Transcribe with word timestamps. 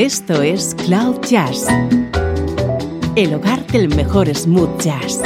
Esto 0.00 0.40
es 0.40 0.74
Cloud 0.86 1.20
Jazz, 1.28 1.66
el 3.16 3.34
hogar 3.34 3.66
del 3.66 3.94
mejor 3.94 4.34
smooth 4.34 4.80
jazz, 4.80 5.20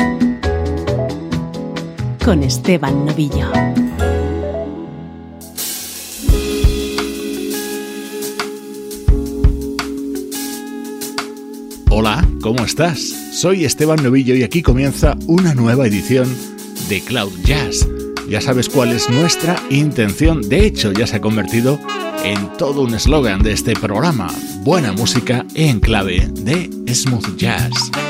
con 2.24 2.42
Esteban 2.42 3.06
Novillo. 3.06 3.52
Hola, 11.90 12.28
¿cómo 12.42 12.64
estás? 12.64 12.98
Soy 13.32 13.64
Esteban 13.64 14.02
Novillo 14.02 14.34
y 14.34 14.42
aquí 14.42 14.60
comienza 14.60 15.16
una 15.28 15.54
nueva 15.54 15.86
edición 15.86 16.26
de 16.88 17.00
Cloud 17.00 17.32
Jazz. 17.44 17.88
Ya 18.28 18.40
sabes 18.40 18.68
cuál 18.68 18.90
es 18.90 19.08
nuestra 19.08 19.54
intención, 19.70 20.42
de 20.48 20.66
hecho 20.66 20.90
ya 20.90 21.06
se 21.06 21.14
ha 21.14 21.20
convertido 21.20 21.78
en 22.24 22.56
todo 22.56 22.82
un 22.82 22.94
eslogan 22.94 23.42
de 23.42 23.52
este 23.52 23.74
programa, 23.74 24.28
buena 24.64 24.92
música 24.92 25.44
en 25.54 25.78
clave 25.78 26.26
de 26.32 26.70
smooth 26.94 27.36
jazz. 27.36 28.03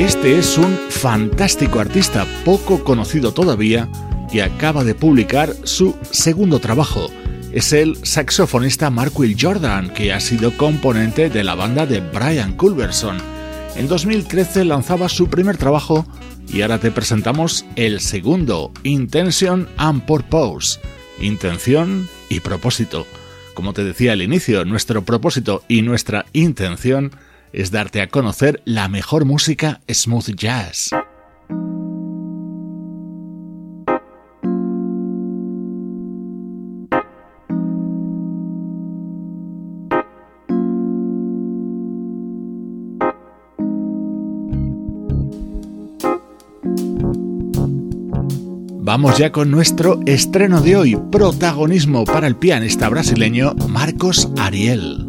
Este 0.00 0.38
es 0.38 0.56
un 0.56 0.78
fantástico 0.88 1.78
artista 1.78 2.26
poco 2.42 2.82
conocido 2.84 3.34
todavía 3.34 3.86
que 4.32 4.42
acaba 4.42 4.82
de 4.82 4.94
publicar 4.94 5.54
su 5.64 5.94
segundo 6.10 6.58
trabajo. 6.58 7.10
Es 7.52 7.74
el 7.74 7.96
saxofonista 8.06 8.88
Mark 8.88 9.12
Will 9.20 9.36
Jordan, 9.38 9.92
que 9.92 10.14
ha 10.14 10.20
sido 10.20 10.56
componente 10.56 11.28
de 11.28 11.44
la 11.44 11.54
banda 11.54 11.84
de 11.84 12.00
Brian 12.00 12.56
Culberson. 12.56 13.18
En 13.76 13.88
2013 13.88 14.64
lanzaba 14.64 15.10
su 15.10 15.28
primer 15.28 15.58
trabajo 15.58 16.06
y 16.48 16.62
ahora 16.62 16.78
te 16.78 16.90
presentamos 16.90 17.66
el 17.76 18.00
segundo, 18.00 18.72
Intention 18.84 19.68
and 19.76 20.06
Purpose. 20.06 20.80
Intención 21.20 22.08
y 22.30 22.40
propósito. 22.40 23.06
Como 23.52 23.74
te 23.74 23.84
decía 23.84 24.12
al 24.12 24.22
inicio, 24.22 24.64
nuestro 24.64 25.04
propósito 25.04 25.62
y 25.68 25.82
nuestra 25.82 26.24
intención 26.32 27.12
es 27.52 27.70
darte 27.70 28.00
a 28.00 28.08
conocer 28.08 28.62
la 28.64 28.88
mejor 28.88 29.24
música 29.24 29.80
smooth 29.88 30.34
jazz. 30.34 30.90
Vamos 48.82 49.18
ya 49.18 49.30
con 49.30 49.52
nuestro 49.52 50.00
estreno 50.04 50.60
de 50.60 50.76
hoy, 50.76 50.96
protagonismo 51.12 52.04
para 52.04 52.26
el 52.26 52.34
pianista 52.34 52.88
brasileño 52.88 53.54
Marcos 53.68 54.28
Ariel. 54.36 55.06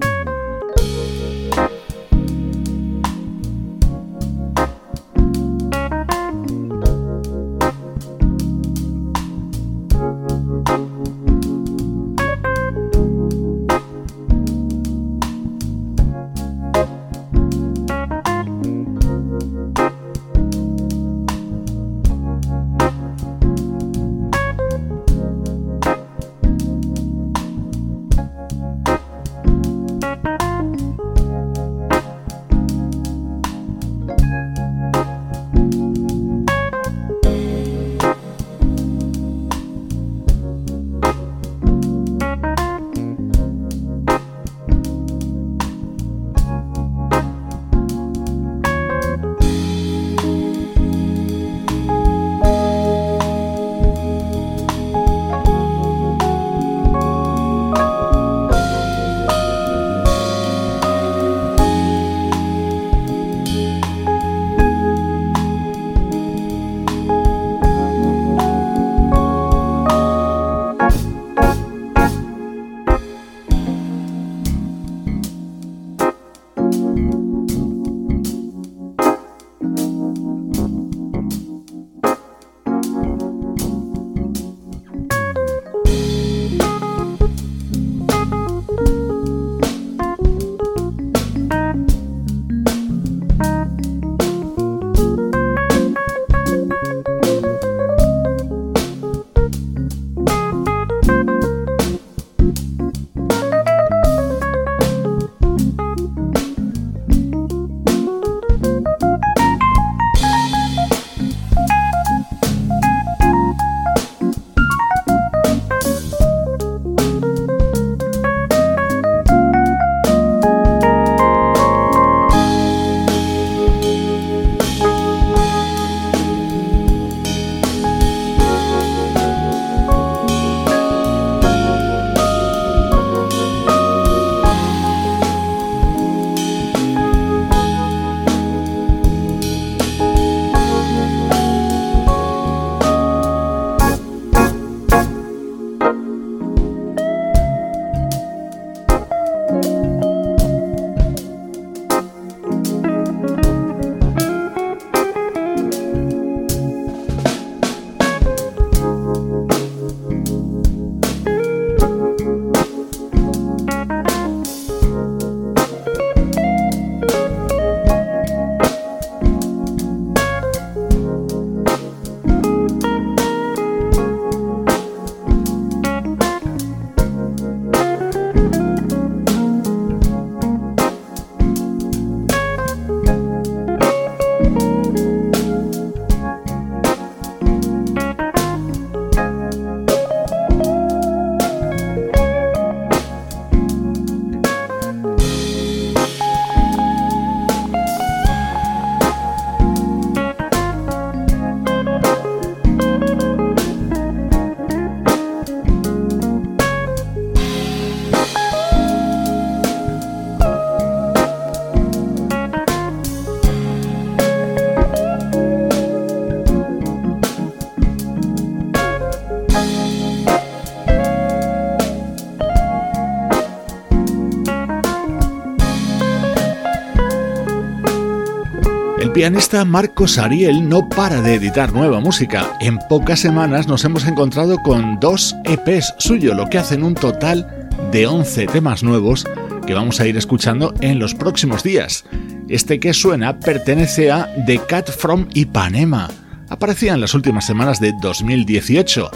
Pianista 229.21 229.63
Marcos 229.65 230.17
Ariel 230.17 230.67
no 230.67 230.89
para 230.89 231.21
de 231.21 231.35
editar 231.35 231.71
nueva 231.71 231.99
música. 231.99 232.57
En 232.59 232.79
pocas 232.89 233.19
semanas 233.19 233.67
nos 233.67 233.85
hemos 233.85 234.07
encontrado 234.07 234.57
con 234.63 234.99
dos 234.99 235.35
EPs 235.43 235.93
suyos, 235.99 236.35
lo 236.35 236.49
que 236.49 236.57
hacen 236.57 236.83
un 236.83 236.95
total 236.95 237.69
de 237.91 238.07
11 238.07 238.47
temas 238.47 238.81
nuevos 238.81 239.27
que 239.67 239.75
vamos 239.75 239.99
a 239.99 240.07
ir 240.07 240.17
escuchando 240.17 240.73
en 240.81 240.97
los 240.97 241.13
próximos 241.13 241.61
días. 241.61 242.03
Este 242.49 242.79
que 242.79 242.95
suena 242.95 243.37
pertenece 243.37 244.09
a 244.09 244.27
The 244.47 244.57
Cat 244.67 244.89
from 244.89 245.27
Ipanema. 245.35 246.09
Aparecía 246.49 246.95
en 246.95 247.01
las 247.01 247.13
últimas 247.13 247.45
semanas 247.45 247.79
de 247.79 247.93
2018, 248.01 249.11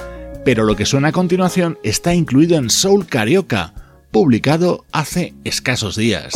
pero 0.46 0.66
lo 0.66 0.76
que 0.76 0.86
suena 0.86 1.08
a 1.08 1.14
continuación 1.14 1.80
está 1.82 2.14
incluido 2.14 2.60
en 2.60 2.70
Soul 2.70 3.08
Carioca, 3.08 3.74
publicado 4.16 4.86
hace 4.94 5.34
escasos 5.44 5.98
días. 5.98 6.32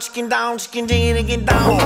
chicken 0.00 0.28
down, 0.28 0.58
chicken 0.58 0.86
digging 0.86 1.44
down. 1.44 1.78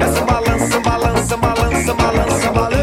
Essa 0.00 0.24
balança, 0.24 0.80
balança, 0.80 1.36
balança, 1.36 1.94
balança, 1.94 2.77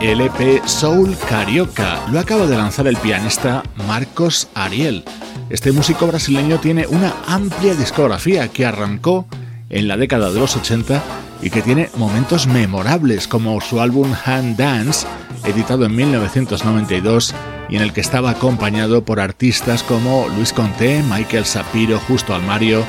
el 0.00 0.22
EP 0.22 0.64
Soul 0.64 1.14
Carioca. 1.28 2.00
Lo 2.10 2.20
acaba 2.20 2.46
de 2.46 2.56
lanzar 2.56 2.86
el 2.86 2.96
pianista 2.96 3.62
Marcos 3.86 4.48
Ariel. 4.54 5.04
Este 5.50 5.72
músico 5.72 6.06
brasileño 6.06 6.58
tiene 6.58 6.86
una 6.86 7.12
amplia 7.26 7.74
discografía 7.74 8.48
que 8.48 8.64
arrancó 8.64 9.26
en 9.68 9.88
la 9.88 9.98
década 9.98 10.32
de 10.32 10.40
los 10.40 10.56
80 10.56 11.02
y 11.42 11.50
que 11.50 11.60
tiene 11.60 11.90
momentos 11.96 12.46
memorables 12.46 13.28
como 13.28 13.60
su 13.60 13.80
álbum 13.80 14.12
Hand 14.24 14.56
Dance, 14.56 15.06
editado 15.44 15.84
en 15.84 15.94
1992 15.94 17.34
y 17.68 17.76
en 17.76 17.82
el 17.82 17.92
que 17.92 18.00
estaba 18.00 18.30
acompañado 18.30 19.04
por 19.04 19.20
artistas 19.20 19.82
como 19.82 20.28
Luis 20.34 20.52
Conté, 20.52 21.02
Michael 21.10 21.44
Sapiro, 21.44 21.98
Justo 22.08 22.34
Almario, 22.34 22.84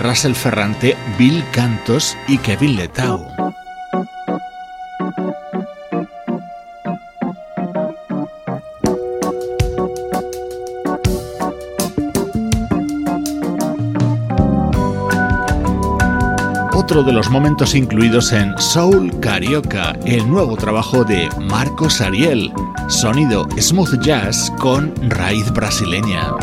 Russell 0.00 0.34
Ferrante, 0.34 0.96
Bill 1.16 1.44
Cantos 1.52 2.16
y 2.26 2.38
Kevin 2.38 2.76
Letao. 2.76 3.35
Otro 16.86 17.02
de 17.02 17.12
los 17.12 17.28
momentos 17.30 17.74
incluidos 17.74 18.32
en 18.32 18.56
Soul 18.58 19.18
Carioca, 19.18 19.98
el 20.04 20.30
nuevo 20.30 20.56
trabajo 20.56 21.02
de 21.02 21.28
Marcos 21.40 22.00
Ariel, 22.00 22.52
sonido 22.86 23.44
smooth 23.58 24.00
jazz 24.02 24.52
con 24.60 24.94
raíz 25.10 25.50
brasileña. 25.52 26.36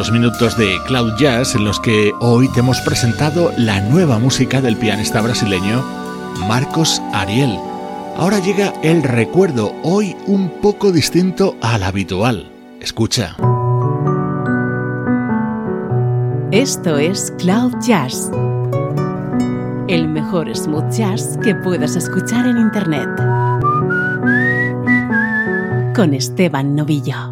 Primeros 0.00 0.12
minutos 0.12 0.56
de 0.56 0.78
Cloud 0.86 1.12
Jazz 1.18 1.54
en 1.54 1.64
los 1.64 1.78
que 1.78 2.12
hoy 2.20 2.48
te 2.52 2.60
hemos 2.60 2.80
presentado 2.80 3.52
la 3.58 3.82
nueva 3.82 4.18
música 4.18 4.62
del 4.62 4.76
pianista 4.78 5.20
brasileño 5.20 5.82
Marcos 6.48 7.02
Ariel. 7.12 7.58
Ahora 8.16 8.38
llega 8.38 8.72
el 8.82 9.02
recuerdo, 9.02 9.74
hoy 9.82 10.16
un 10.26 10.48
poco 10.62 10.90
distinto 10.90 11.54
al 11.60 11.82
habitual. 11.82 12.50
Escucha. 12.80 13.36
Esto 16.50 16.96
es 16.96 17.34
Cloud 17.36 17.74
Jazz, 17.82 18.30
el 19.88 20.08
mejor 20.08 20.56
smooth 20.56 20.90
jazz 20.90 21.38
que 21.42 21.54
puedas 21.56 21.94
escuchar 21.96 22.46
en 22.46 22.56
Internet. 22.56 23.08
Con 25.94 26.14
Esteban 26.14 26.74
Novillo. 26.74 27.29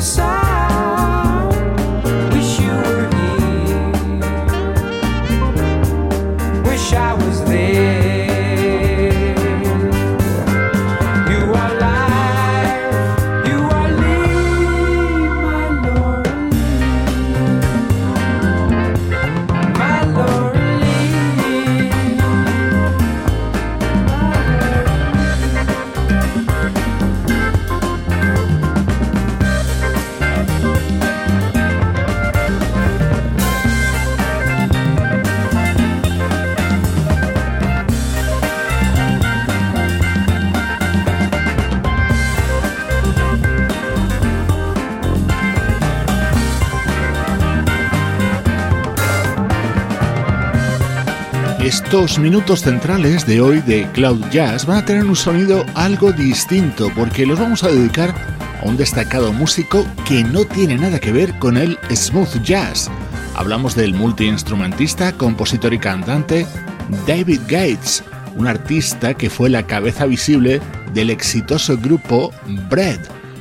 side. 0.00 0.49
Estos 51.90 52.20
minutos 52.20 52.60
centrales 52.62 53.26
de 53.26 53.40
hoy 53.40 53.60
de 53.62 53.84
Cloud 53.90 54.24
Jazz 54.30 54.64
van 54.64 54.78
a 54.78 54.84
tener 54.84 55.04
un 55.04 55.16
sonido 55.16 55.66
algo 55.74 56.12
distinto 56.12 56.88
porque 56.94 57.26
los 57.26 57.40
vamos 57.40 57.64
a 57.64 57.68
dedicar 57.68 58.14
a 58.62 58.68
un 58.68 58.76
destacado 58.76 59.32
músico 59.32 59.84
que 60.06 60.22
no 60.22 60.44
tiene 60.44 60.76
nada 60.76 61.00
que 61.00 61.10
ver 61.10 61.36
con 61.40 61.56
el 61.56 61.76
smooth 61.92 62.42
jazz. 62.44 62.88
Hablamos 63.34 63.74
del 63.74 63.92
multiinstrumentista, 63.92 65.10
compositor 65.14 65.74
y 65.74 65.80
cantante 65.80 66.46
David 67.08 67.40
Gates, 67.48 68.04
un 68.36 68.46
artista 68.46 69.14
que 69.14 69.28
fue 69.28 69.50
la 69.50 69.66
cabeza 69.66 70.06
visible 70.06 70.60
del 70.94 71.10
exitoso 71.10 71.76
grupo 71.76 72.30
Bread. 72.70 73.00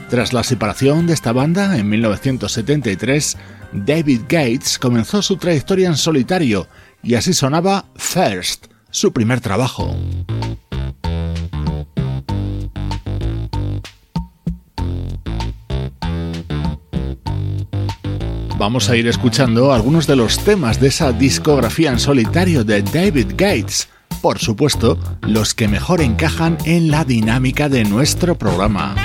Tras 0.09 0.33
la 0.33 0.43
separación 0.43 1.05
de 1.05 1.13
esta 1.13 1.33
banda 1.33 1.77
en 1.77 1.87
1973, 1.87 3.37
David 3.73 4.21
Gates 4.21 4.79
comenzó 4.79 5.21
su 5.21 5.37
trayectoria 5.37 5.87
en 5.87 5.97
solitario 5.97 6.67
y 7.03 7.13
así 7.13 7.33
sonaba 7.33 7.85
First, 8.11 8.65
su 8.89 9.13
primer 9.13 9.39
trabajo. 9.39 9.95
Vamos 18.57 18.89
a 18.89 18.95
ir 18.95 19.07
escuchando 19.07 19.71
algunos 19.73 20.07
de 20.07 20.15
los 20.15 20.43
temas 20.43 20.79
de 20.79 20.87
esa 20.87 21.11
discografía 21.11 21.91
en 21.91 21.99
solitario 21.99 22.63
de 22.63 22.81
David 22.81 23.33
Gates, 23.37 23.89
por 24.23 24.39
supuesto, 24.39 24.97
los 25.21 25.53
que 25.53 25.67
mejor 25.67 26.01
encajan 26.01 26.57
en 26.65 26.89
la 26.89 27.05
dinámica 27.05 27.69
de 27.69 27.83
nuestro 27.83 28.35
programa. 28.39 28.95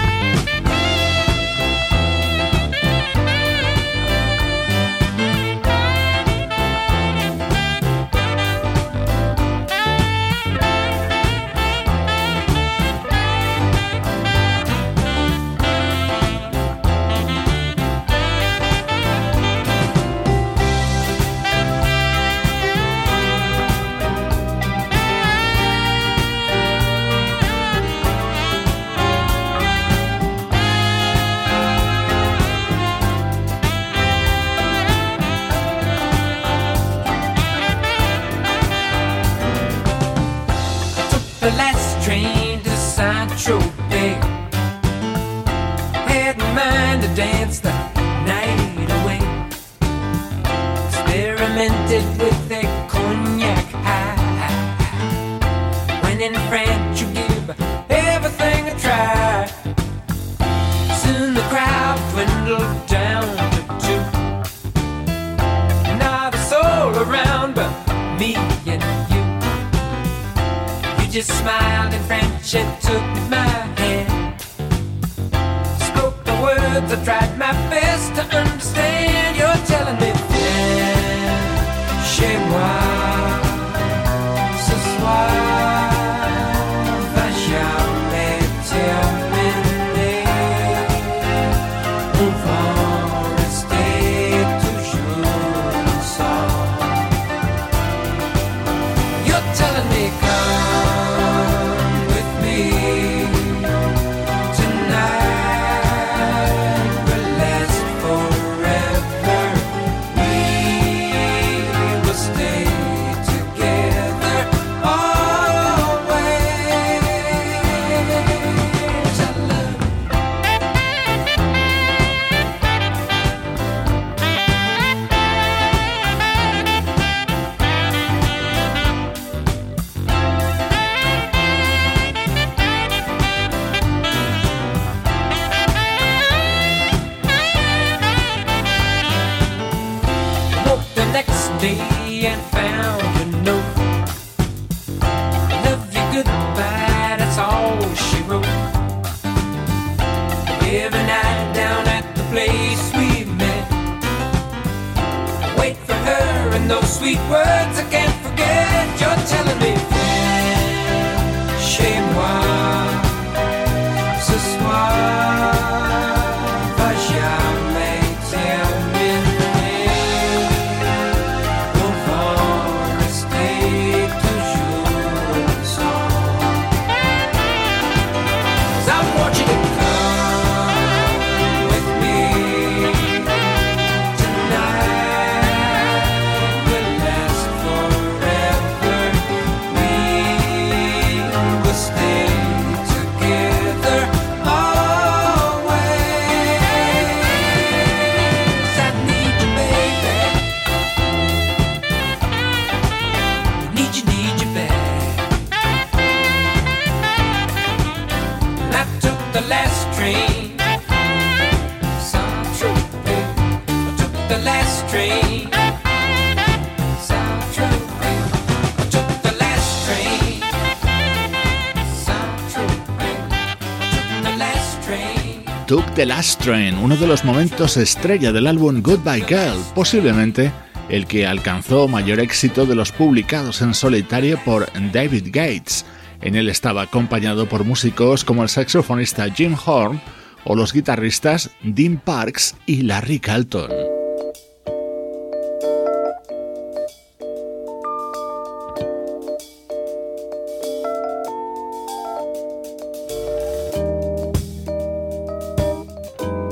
The 225.66 226.04
Last 226.04 226.42
Train, 226.42 226.76
uno 226.76 226.94
de 226.94 227.06
los 227.06 227.24
momentos 227.24 227.78
estrella 227.78 228.32
del 228.32 228.46
álbum 228.46 228.82
Goodbye 228.82 229.24
Girl, 229.26 229.58
posiblemente 229.74 230.52
el 230.90 231.06
que 231.06 231.26
alcanzó 231.26 231.88
mayor 231.88 232.20
éxito 232.20 232.66
de 232.66 232.74
los 232.74 232.92
publicados 232.92 233.62
en 233.62 233.72
solitario 233.72 234.38
por 234.44 234.68
David 234.92 235.28
Gates. 235.28 235.86
En 236.20 236.34
él 236.36 236.50
estaba 236.50 236.82
acompañado 236.82 237.48
por 237.48 237.64
músicos 237.64 238.24
como 238.24 238.42
el 238.42 238.50
saxofonista 238.50 239.30
Jim 239.30 239.56
Horn 239.64 240.02
o 240.44 240.54
los 240.54 240.74
guitarristas 240.74 241.50
Dean 241.62 241.96
Parks 241.96 242.56
y 242.66 242.82
Larry 242.82 243.18
Carlton. 243.18 243.83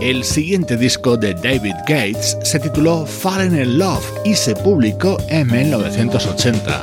El 0.03 0.25
siguiente 0.25 0.77
disco 0.77 1.17
de 1.17 1.33
David 1.33 1.77
Gates 1.87 2.37
se 2.43 2.59
tituló 2.59 3.07
Fallen 3.07 3.57
in 3.57 3.79
Love 3.79 4.05
y 4.25 4.35
se 4.35 4.53
publicó 4.57 5.17
en 5.29 5.47
1980. 5.47 6.83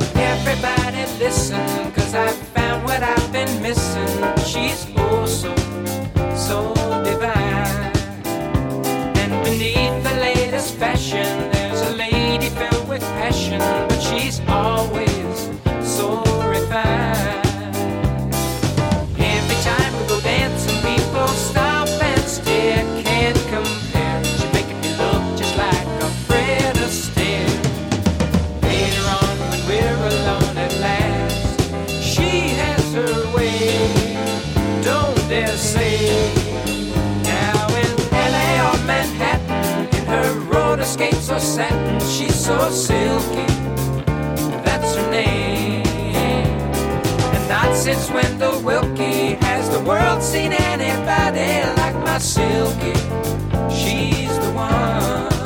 So 42.50 42.70
silky. 42.72 43.46
That's 44.66 44.96
her 44.96 45.12
name. 45.12 45.86
And 47.36 47.48
not 47.48 47.76
since 47.76 48.10
Wendell 48.10 48.60
Wilkie 48.64 49.36
has 49.46 49.70
the 49.70 49.80
world 49.82 50.24
seen 50.24 50.52
anybody 50.54 51.52
like 51.80 51.96
my 52.04 52.18
Silky. 52.18 52.98
She's 53.70 54.34
the 54.40 54.52
one. 54.56 55.39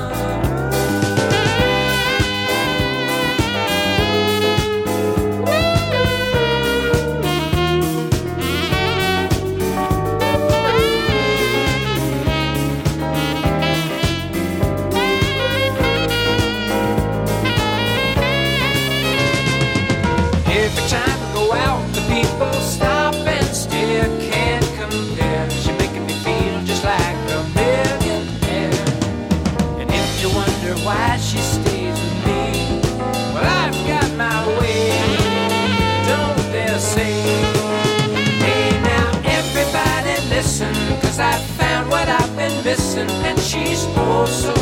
She's 43.44 43.86
oh 43.98 44.26
so, 44.26 44.54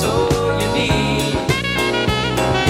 so 0.00 0.12
unique. 0.58 1.34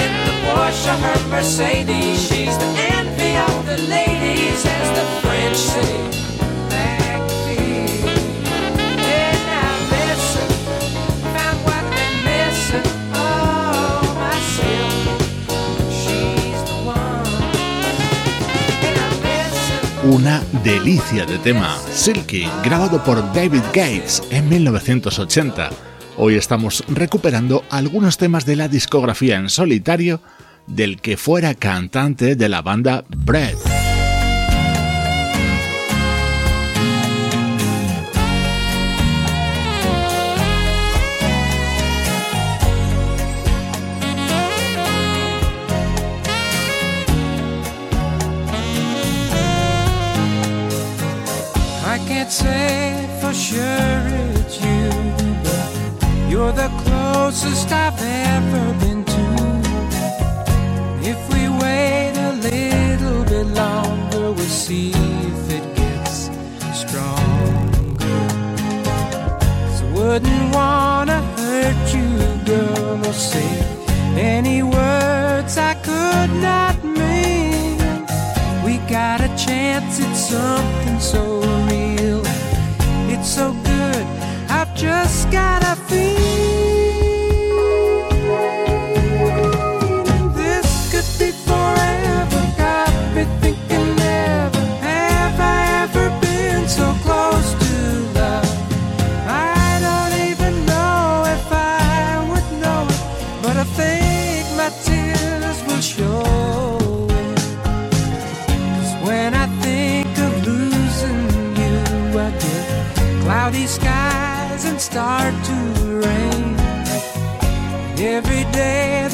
In 0.03 0.13
the 0.27 0.35
Porsche, 0.43 0.93
her 1.03 1.29
Mercedes, 1.29 2.27
she's 2.27 2.57
the 2.57 2.71
envy 2.95 3.37
of 3.37 3.65
the 3.65 3.77
ladies, 3.87 4.65
as 4.65 4.87
the 4.97 5.05
French 5.21 5.57
say. 5.57 6.00
Una 20.11 20.43
delicia 20.65 21.25
de 21.25 21.37
tema, 21.37 21.77
Silky, 21.89 22.45
grabado 22.65 23.01
por 23.01 23.21
David 23.33 23.61
Gates 23.67 24.21
en 24.29 24.49
1980. 24.49 25.69
Hoy 26.17 26.35
estamos 26.35 26.83
recuperando 26.89 27.63
algunos 27.69 28.17
temas 28.17 28.45
de 28.45 28.57
la 28.57 28.67
discografía 28.67 29.37
en 29.37 29.47
solitario 29.47 30.19
del 30.67 30.99
que 30.99 31.15
fuera 31.15 31.55
cantante 31.55 32.35
de 32.35 32.49
la 32.49 32.61
banda 32.61 33.05
Bread. 33.07 33.55
Say 52.31 53.09
for 53.19 53.33
sure 53.33 54.03
it's 54.39 54.57
you, 54.63 54.89
you're 56.29 56.53
the 56.53 56.69
closest 56.83 57.69
I've 57.73 58.01
ever 58.01 58.73
been 58.79 59.03
to. 59.03 59.25
If 61.11 61.19
we 61.33 61.49
wait 61.63 62.13
a 62.15 62.31
little 62.49 63.25
bit 63.25 63.47
longer, 63.47 64.31
we'll 64.31 64.55
see 64.65 64.91
if 64.91 65.51
it 65.57 65.75
gets 65.75 66.29
stronger. 66.81 68.23
So 69.75 69.83
wouldn't 69.93 70.55
wanna 70.55 71.19
hurt 71.35 71.93
you, 71.93 72.07
girl, 72.45 73.07
or 73.07 73.13
say 73.13 73.51
any 74.15 74.63
words 74.63 75.57
I 75.57 75.73
could 75.83 76.31
not 76.41 76.81
mean. 76.81 77.77
We 78.63 78.77
got 78.89 79.19
a 79.19 79.27
chance 79.35 79.99
at 79.99 80.15
something 80.15 80.99
so 81.01 81.40
got 85.31 85.60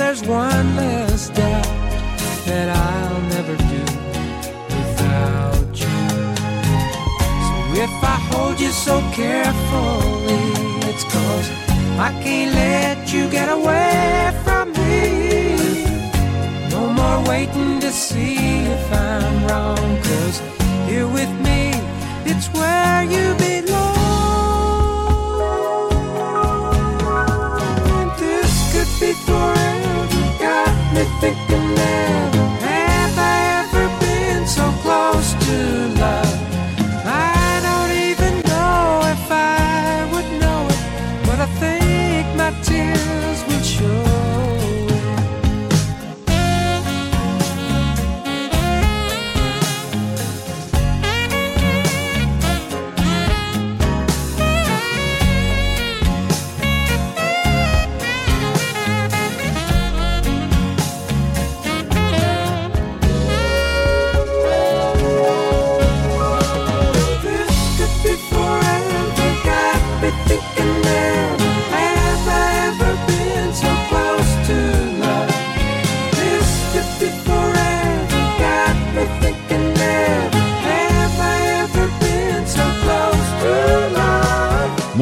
there's 0.08 0.24
one 0.24 0.74
less 0.78 1.28
doubt 1.32 1.67
that 2.46 2.70
I'll 2.70 3.22
never 3.36 3.58
do 3.74 3.84
without 4.74 5.74
you. 5.84 5.98
So 7.48 7.56
if 7.86 7.93
I 8.15 8.17
hold 8.32 8.58
you 8.58 8.70
so 8.70 9.02
carefully, 9.12 10.46
it's 10.89 11.04
cause 11.04 11.50
I 12.00 12.10
can't 12.24 12.56
let 12.56 13.12
you 13.13 13.30
get 13.30 13.50
away 13.50 14.32
from 14.46 14.72
me. 14.80 15.84
No 16.70 16.88
more 17.00 17.20
waiting 17.28 17.82
to 17.82 17.91
see 17.91 18.38
if 18.76 18.93
I'm 18.93 19.46
wrong, 19.48 20.02
cause 20.04 20.41
African 31.20 31.76
love. 31.76 32.37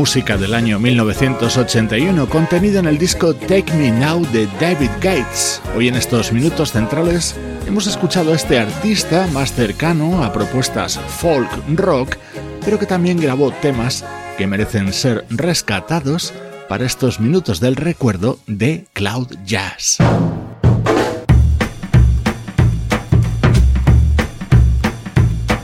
Música 0.05 0.37
del 0.37 0.53
año 0.53 0.77
1981 0.77 2.29
contenida 2.29 2.77
en 2.77 2.85
el 2.85 2.99
disco 2.99 3.33
Take 3.33 3.73
Me 3.73 3.89
Now 3.89 4.23
de 4.27 4.47
David 4.61 4.91
Gates. 5.01 5.59
Hoy 5.75 5.87
en 5.87 5.95
estos 5.95 6.31
minutos 6.31 6.73
centrales 6.73 7.35
hemos 7.65 7.87
escuchado 7.87 8.31
a 8.31 8.35
este 8.35 8.59
artista 8.59 9.25
más 9.33 9.51
cercano 9.53 10.23
a 10.23 10.31
propuestas 10.31 10.99
folk 10.99 11.49
rock, 11.69 12.17
pero 12.63 12.77
que 12.77 12.85
también 12.85 13.19
grabó 13.19 13.49
temas 13.49 14.05
que 14.37 14.45
merecen 14.45 14.93
ser 14.93 15.25
rescatados 15.31 16.35
para 16.69 16.85
estos 16.85 17.19
minutos 17.19 17.59
del 17.59 17.75
recuerdo 17.75 18.37
de 18.45 18.85
Cloud 18.93 19.29
Jazz. 19.43 19.97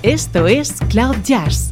Esto 0.01 0.47
es 0.47 0.80
Cloud 0.89 1.17
Jazz 1.23 1.71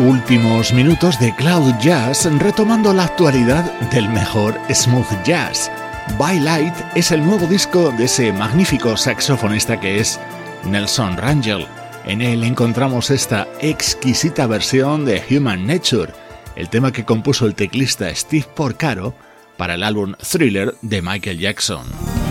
Últimos 0.00 0.72
minutos 0.72 1.18
de 1.18 1.34
Cloud 1.34 1.74
Jazz 1.80 2.28
retomando 2.38 2.92
la 2.92 3.04
actualidad 3.04 3.64
del 3.90 4.08
mejor 4.08 4.58
smooth 4.72 5.06
jazz. 5.24 5.70
By 6.18 6.40
Light 6.40 6.74
es 6.94 7.10
el 7.10 7.24
nuevo 7.24 7.46
disco 7.46 7.90
de 7.92 8.04
ese 8.04 8.32
magnífico 8.32 8.96
saxofonista 8.96 9.80
que 9.80 9.98
es 9.98 10.20
Nelson 10.64 11.16
Rangel. 11.16 11.66
En 12.04 12.20
él 12.20 12.44
encontramos 12.44 13.10
esta 13.10 13.48
exquisita 13.60 14.46
versión 14.46 15.04
de 15.04 15.22
Human 15.30 15.66
Nature, 15.66 16.12
el 16.56 16.68
tema 16.68 16.92
que 16.92 17.04
compuso 17.04 17.46
el 17.46 17.54
teclista 17.54 18.14
Steve 18.14 18.46
Porcaro 18.54 19.14
para 19.56 19.74
el 19.74 19.82
álbum 19.82 20.14
Thriller 20.14 20.74
de 20.82 21.02
Michael 21.02 21.38
Jackson. 21.38 22.25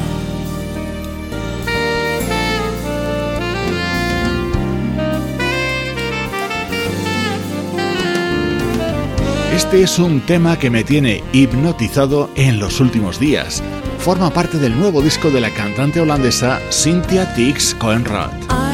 Este 9.56 9.84
es 9.84 10.00
un 10.00 10.20
tema 10.20 10.60
que 10.60 10.70
me 10.70 10.84
tiene 10.84 11.24
hipnotizado 11.32 12.30
en 12.36 12.60
los 12.60 12.82
últimos 12.82 13.22
días. 13.22 13.64
Forma 14.00 14.30
parte 14.30 14.58
del 14.58 14.78
nuevo 14.78 15.02
disco 15.02 15.32
de 15.32 15.40
la 15.40 15.50
cantante 15.50 16.02
holandesa 16.02 16.60
Cynthia 16.72 17.34
Tix 17.36 17.74
Coenraad. 17.76 18.65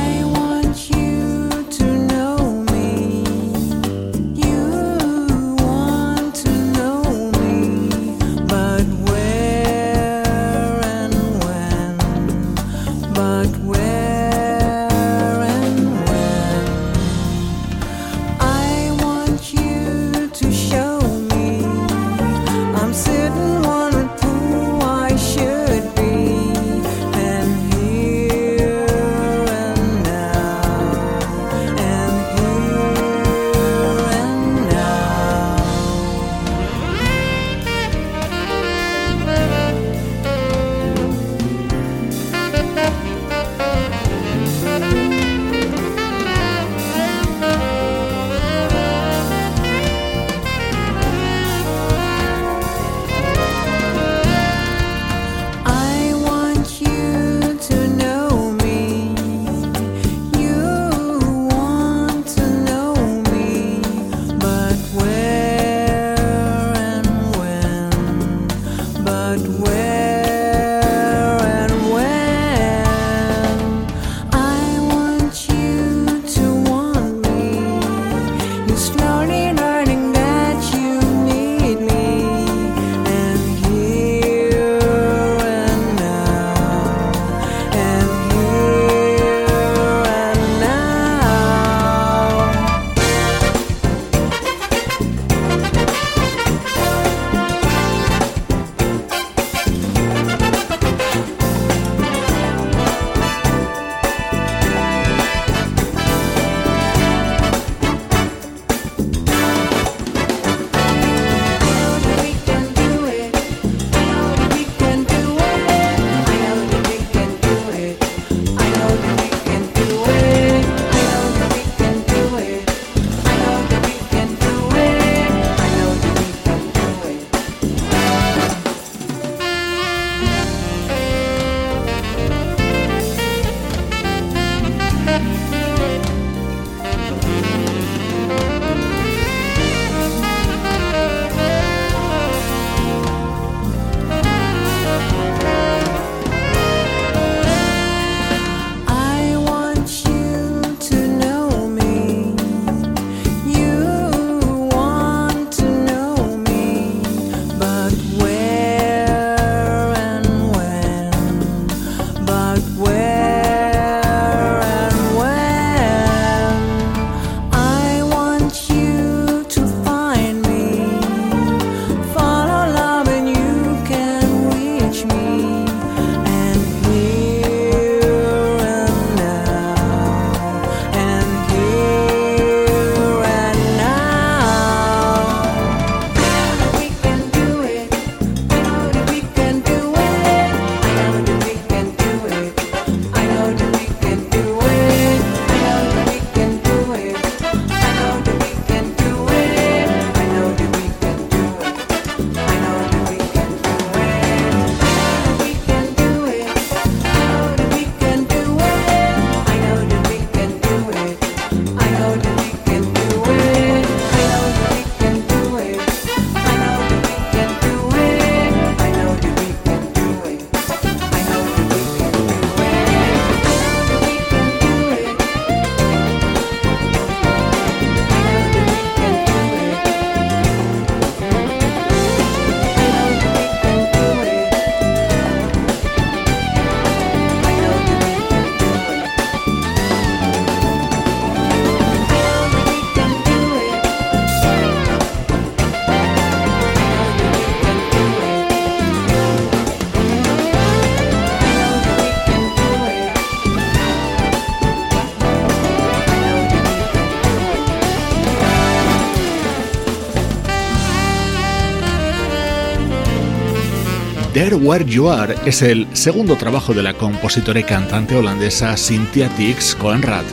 There 264.41 264.55
Where 264.55 264.83
You 264.83 265.07
Are 265.07 265.35
es 265.45 265.61
el 265.61 265.85
segundo 265.95 266.35
trabajo 266.35 266.73
de 266.73 266.81
la 266.81 266.95
compositora 266.95 267.59
y 267.59 267.63
cantante 267.63 268.15
holandesa 268.15 268.75
Cynthia 268.75 269.29
Tix 269.37 269.75
Coenraad, 269.75 270.23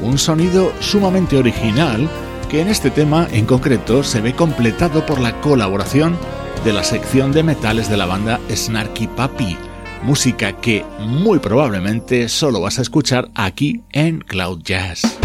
un 0.00 0.16
sonido 0.16 0.72
sumamente 0.78 1.36
original 1.36 2.08
que 2.48 2.60
en 2.60 2.68
este 2.68 2.92
tema 2.92 3.26
en 3.32 3.46
concreto 3.46 4.04
se 4.04 4.20
ve 4.20 4.32
completado 4.32 5.04
por 5.04 5.18
la 5.18 5.40
colaboración 5.40 6.16
de 6.64 6.72
la 6.72 6.84
sección 6.84 7.32
de 7.32 7.42
metales 7.42 7.90
de 7.90 7.96
la 7.96 8.06
banda 8.06 8.38
Snarky 8.48 9.08
Puppy, 9.08 9.56
música 10.04 10.52
que 10.52 10.84
muy 11.00 11.40
probablemente 11.40 12.28
solo 12.28 12.60
vas 12.60 12.78
a 12.78 12.82
escuchar 12.82 13.28
aquí 13.34 13.82
en 13.90 14.20
Cloud 14.20 14.62
Jazz. 14.62 15.18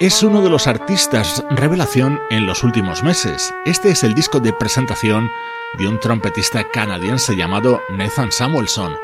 Es 0.00 0.22
uno 0.22 0.40
de 0.40 0.48
los 0.48 0.66
artistas 0.66 1.44
revelación 1.50 2.20
en 2.30 2.46
los 2.46 2.64
últimos 2.64 3.02
meses. 3.02 3.52
Este 3.66 3.90
es 3.90 4.02
el 4.02 4.14
disco 4.14 4.40
de 4.40 4.54
presentación 4.54 5.30
de 5.76 5.86
un 5.86 6.00
trompetista 6.00 6.66
canadiense 6.70 7.36
llamado 7.36 7.82
Nathan 7.90 8.32
Samuelson. 8.32 8.94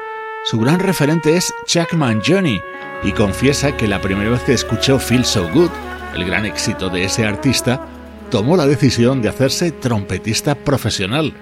Su 0.46 0.58
gran 0.58 0.80
referente 0.80 1.36
es 1.36 1.52
Chuckman 1.66 2.22
Johnny 2.26 2.62
y 3.02 3.12
confiesa 3.12 3.76
que 3.76 3.86
la 3.86 4.00
primera 4.00 4.30
vez 4.30 4.42
que 4.44 4.54
escuchó 4.54 4.98
Feel 4.98 5.26
So 5.26 5.46
Good, 5.52 5.70
el 6.14 6.24
gran 6.24 6.46
éxito 6.46 6.88
de 6.88 7.04
ese 7.04 7.26
artista, 7.26 7.86
tomó 8.30 8.56
la 8.56 8.66
decisión 8.66 9.20
de 9.20 9.28
hacerse 9.28 9.72
trompetista 9.72 10.54
profesional. 10.54 11.34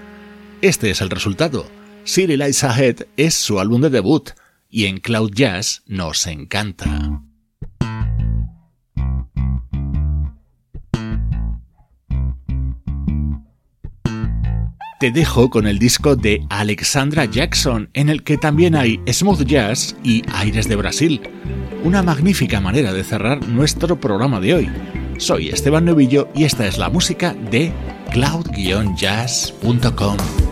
Este 0.62 0.90
es 0.90 1.00
el 1.00 1.10
resultado. 1.10 1.64
City 2.02 2.36
Lights 2.36 2.64
Ahead 2.64 3.06
es 3.16 3.34
su 3.34 3.60
álbum 3.60 3.82
de 3.82 3.90
debut 3.90 4.30
y 4.68 4.86
en 4.86 4.98
Cloud 4.98 5.30
Jazz 5.32 5.84
nos 5.86 6.26
encanta. 6.26 7.22
Te 15.00 15.10
dejo 15.10 15.50
con 15.50 15.66
el 15.66 15.80
disco 15.80 16.14
de 16.14 16.46
Alexandra 16.50 17.24
Jackson, 17.24 17.90
en 17.94 18.08
el 18.08 18.22
que 18.22 18.38
también 18.38 18.76
hay 18.76 19.00
smooth 19.10 19.42
jazz 19.42 19.96
y 20.04 20.22
aires 20.32 20.68
de 20.68 20.76
Brasil. 20.76 21.20
Una 21.82 22.00
magnífica 22.02 22.60
manera 22.60 22.92
de 22.92 23.02
cerrar 23.02 23.44
nuestro 23.48 23.98
programa 24.00 24.38
de 24.38 24.54
hoy. 24.54 24.70
Soy 25.18 25.48
Esteban 25.48 25.84
Novillo 25.84 26.28
y 26.34 26.44
esta 26.44 26.64
es 26.66 26.78
la 26.78 26.90
música 26.90 27.34
de 27.50 27.72
cloud-jazz.com. 28.12 30.43